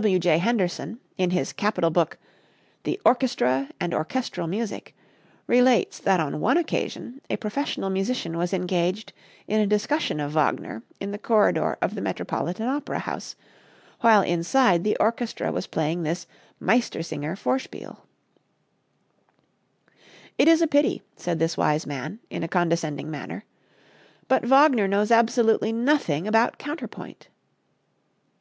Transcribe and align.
W. 0.00 0.20
J. 0.20 0.38
Henderson, 0.38 1.00
in 1.16 1.30
his 1.30 1.52
capital 1.52 1.90
book, 1.90 2.18
"The 2.84 3.00
Orchestra 3.04 3.68
and 3.80 3.92
Orchestral 3.92 4.46
Music," 4.46 4.94
relates 5.48 5.98
that 5.98 6.20
on 6.20 6.38
one 6.38 6.56
occasion 6.56 7.20
a 7.28 7.36
professional 7.36 7.90
musician 7.90 8.38
was 8.38 8.52
engaged 8.54 9.12
in 9.48 9.58
a 9.60 9.66
discussion 9.66 10.20
of 10.20 10.30
Wagner 10.30 10.84
in 11.00 11.10
the 11.10 11.18
corridor 11.18 11.76
of 11.82 11.96
the 11.96 12.00
Metropolitan 12.00 12.68
Opera 12.68 13.00
House, 13.00 13.34
while 14.00 14.22
inside 14.22 14.84
the 14.84 14.96
orchestra 15.00 15.50
was 15.50 15.66
playing 15.66 16.04
this 16.04 16.28
"Meistersinger" 16.60 17.34
Vorspiel. 17.34 18.06
"It 20.38 20.46
is 20.46 20.62
a 20.62 20.68
pity," 20.68 21.02
said 21.16 21.40
this 21.40 21.56
wise 21.56 21.88
man, 21.88 22.20
in 22.30 22.44
a 22.44 22.48
condescending 22.48 23.10
manner, 23.10 23.42
"but 24.28 24.46
Wagner 24.46 24.86
knows 24.86 25.10
absolutely 25.10 25.72
nothing 25.72 26.28
about 26.28 26.56
counterpoint." 26.56 27.26